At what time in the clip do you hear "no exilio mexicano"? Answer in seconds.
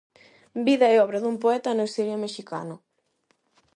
1.75-2.75